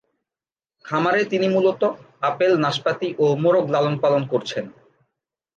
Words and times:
খামারে 0.85 1.21
তিনি 1.25 1.47
মূলতঃ 1.47 1.91
আপেল, 2.21 2.53
নাশপাতি 2.59 3.09
ও 3.19 3.25
মোরগ 3.43 3.65
লালন-পালন 3.73 4.23
করছেন। 4.27 4.65